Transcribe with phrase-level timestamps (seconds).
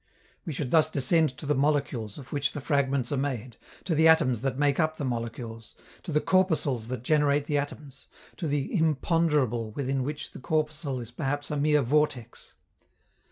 [0.47, 4.07] We should thus descend to the molecules of which the fragments are made, to the
[4.07, 8.75] atoms that make up the molecules, to the corpuscles that generate the atoms, to the
[8.75, 12.55] "imponderable" within which the corpuscle is perhaps a mere vortex.